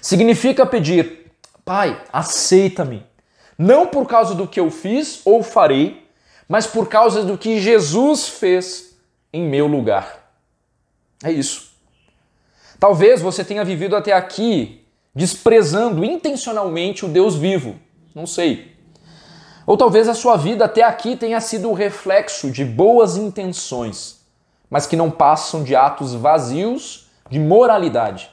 [0.00, 1.30] Significa pedir,
[1.64, 3.06] Pai, aceita-me,
[3.56, 6.06] não por causa do que eu fiz ou farei,
[6.48, 8.96] mas por causa do que Jesus fez
[9.32, 10.32] em meu lugar.
[11.22, 11.71] É isso.
[12.82, 17.76] Talvez você tenha vivido até aqui desprezando intencionalmente o Deus vivo.
[18.12, 18.76] Não sei.
[19.64, 24.26] Ou talvez a sua vida até aqui tenha sido o reflexo de boas intenções,
[24.68, 28.28] mas que não passam de atos vazios de moralidade.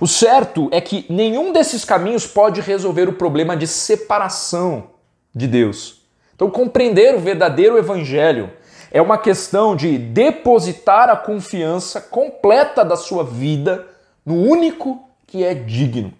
[0.00, 4.92] O certo é que nenhum desses caminhos pode resolver o problema de separação
[5.34, 6.00] de Deus.
[6.34, 8.50] Então, compreender o verdadeiro evangelho
[8.90, 13.86] é uma questão de depositar a confiança completa da sua vida
[14.24, 16.12] no único que é digno.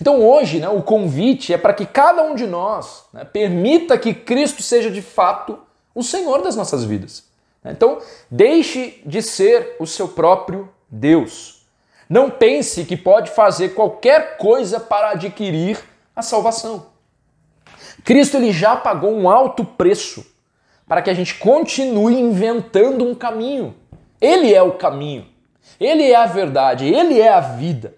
[0.00, 4.14] Então hoje né, o convite é para que cada um de nós né, permita que
[4.14, 5.58] Cristo seja de fato
[5.94, 7.24] o Senhor das nossas vidas.
[7.64, 7.98] Então
[8.30, 11.66] deixe de ser o seu próprio Deus.
[12.08, 15.78] Não pense que pode fazer qualquer coisa para adquirir
[16.14, 16.86] a salvação.
[18.04, 20.24] Cristo ele já pagou um alto preço
[20.88, 23.74] para que a gente continue inventando um caminho.
[24.20, 25.26] Ele é o caminho.
[25.80, 27.94] Ele é a verdade, ele é a vida.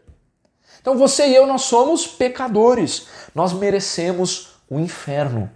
[0.81, 3.07] Então você e eu nós somos pecadores.
[3.35, 5.51] Nós merecemos o inferno.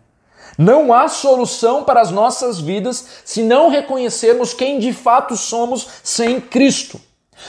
[0.58, 6.40] Não há solução para as nossas vidas se não reconhecermos quem de fato somos sem
[6.40, 7.00] Cristo.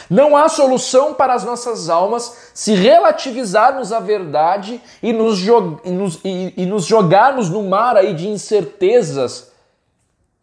[0.10, 5.40] Não há solução para as nossas almas se relativizarmos a verdade e nos,
[5.84, 9.53] e nos, e, e nos jogarmos no mar aí de incertezas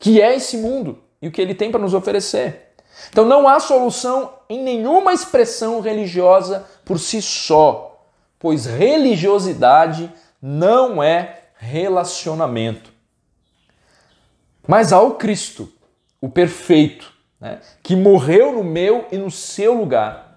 [0.01, 2.73] que é esse mundo e o que ele tem para nos oferecer.
[3.11, 8.05] Então não há solução em nenhuma expressão religiosa por si só,
[8.39, 12.91] pois religiosidade não é relacionamento.
[14.67, 15.71] Mas há o Cristo,
[16.21, 20.37] o perfeito, né, que morreu no meu e no seu lugar,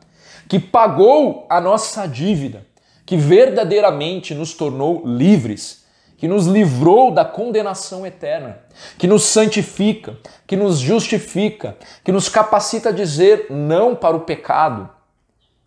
[0.49, 2.65] que pagou a nossa dívida,
[3.05, 5.82] que verdadeiramente nos tornou livres
[6.17, 8.59] que nos livrou da condenação eterna,
[8.97, 14.89] que nos santifica, que nos justifica, que nos capacita a dizer não para o pecado.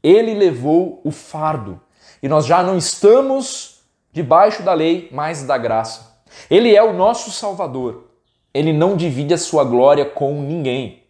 [0.02, 1.80] Ele levou o fardo
[2.22, 3.80] e nós já não estamos
[4.12, 6.16] debaixo da lei, mas da graça.
[6.50, 8.04] Ele é o nosso Salvador.
[8.52, 11.02] Ele não divide a sua glória com ninguém.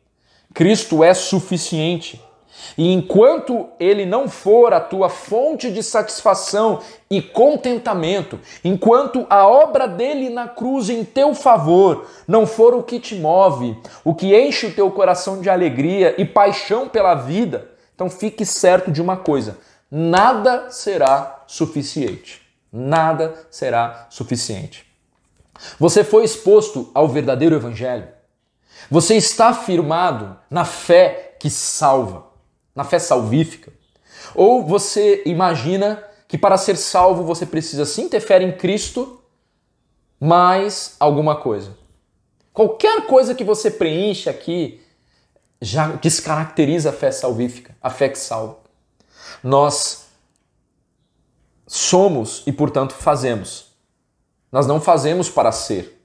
[0.52, 2.20] Cristo é suficiente.
[2.76, 6.80] E enquanto ele não for a tua fonte de satisfação
[7.10, 13.00] e contentamento, enquanto a obra dele na cruz em teu favor não for o que
[13.00, 18.10] te move, o que enche o teu coração de alegria e paixão pela vida, então
[18.10, 19.58] fique certo de uma coisa:
[19.90, 22.44] nada será suficiente.
[22.72, 24.84] Nada será suficiente.
[25.78, 28.08] Você foi exposto ao verdadeiro evangelho.
[28.90, 32.25] Você está firmado na fé que salva
[32.76, 33.72] na fé salvífica?
[34.34, 39.20] Ou você imagina que para ser salvo você precisa sim ter fé em Cristo,
[40.20, 41.76] mais alguma coisa?
[42.52, 44.80] Qualquer coisa que você preenche aqui
[45.60, 48.58] já descaracteriza a fé salvífica, a fé que salva.
[49.42, 50.06] Nós
[51.66, 53.72] somos e, portanto, fazemos.
[54.52, 56.00] Nós não fazemos para ser.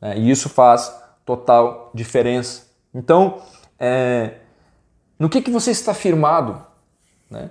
[0.00, 0.18] Né?
[0.18, 0.92] E isso faz
[1.24, 2.66] total diferença.
[2.94, 3.42] Então,
[3.78, 4.34] é,
[5.18, 6.64] no que, que você está firmado?
[7.30, 7.50] Né?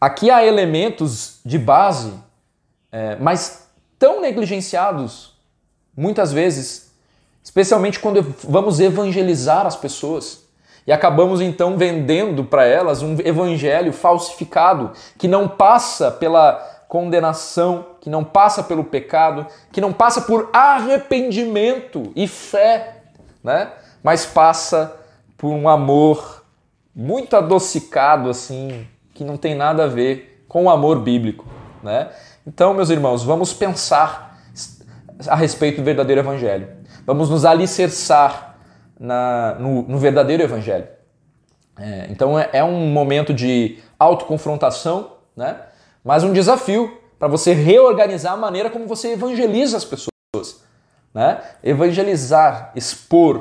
[0.00, 2.12] Aqui há elementos de base,
[2.90, 5.34] é, mas tão negligenciados,
[5.96, 6.90] muitas vezes,
[7.42, 10.44] especialmente quando vamos evangelizar as pessoas.
[10.86, 16.54] E acabamos então vendendo para elas um evangelho falsificado que não passa pela
[16.88, 23.02] condenação, que não passa pelo pecado, que não passa por arrependimento e fé,
[23.44, 23.70] né?
[24.02, 24.96] mas passa
[25.36, 26.39] por um amor
[26.94, 31.46] muito adocicado assim, que não tem nada a ver com o amor bíblico,
[31.82, 32.10] né?
[32.46, 34.38] Então, meus irmãos, vamos pensar
[35.28, 36.68] a respeito do verdadeiro evangelho.
[37.06, 38.56] Vamos nos alicerçar
[38.98, 40.88] na, no, no verdadeiro evangelho.
[41.78, 45.56] É, então é, é, um momento de autoconfrontação, né?
[46.04, 50.62] mas um desafio para você reorganizar a maneira como você evangeliza as pessoas.
[51.14, 51.40] Né?
[51.62, 53.36] Evangelizar, expor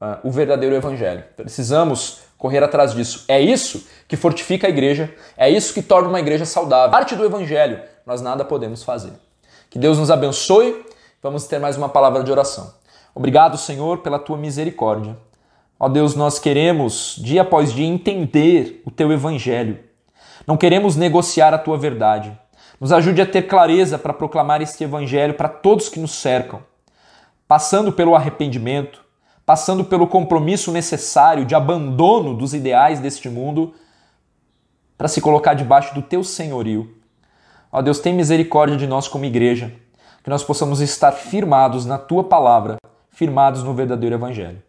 [0.00, 1.24] uh, o verdadeiro evangelho.
[1.36, 3.24] Precisamos correr atrás disso.
[3.26, 6.90] É isso que fortifica a igreja, é isso que torna uma igreja saudável.
[6.90, 9.14] Parte do evangelho, nós nada podemos fazer.
[9.70, 10.84] Que Deus nos abençoe.
[11.22, 12.74] Vamos ter mais uma palavra de oração.
[13.14, 15.16] Obrigado, Senhor, pela tua misericórdia.
[15.80, 19.78] Ó Deus, nós queremos, dia após dia, entender o teu evangelho.
[20.46, 22.38] Não queremos negociar a tua verdade.
[22.78, 26.60] Nos ajude a ter clareza para proclamar este evangelho para todos que nos cercam,
[27.48, 29.02] passando pelo arrependimento,
[29.46, 33.74] passando pelo compromisso necessário de abandono dos ideais deste mundo
[34.96, 36.94] para se colocar debaixo do teu senhorio.
[37.70, 39.72] Ó Deus, tem misericórdia de nós como igreja,
[40.22, 42.76] que nós possamos estar firmados na tua palavra,
[43.10, 44.62] firmados no verdadeiro evangelho.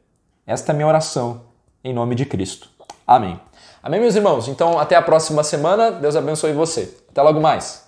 [0.46, 1.42] Esta é a minha oração,
[1.84, 2.70] em nome de Cristo.
[3.08, 3.40] Amém.
[3.82, 4.48] Amém, meus irmãos?
[4.48, 5.92] Então, até a próxima semana.
[5.92, 6.98] Deus abençoe você.
[7.10, 7.85] Até logo mais.